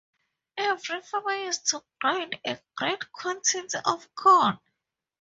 [0.57, 4.57] Every farmer used to grind a great quantity of corn.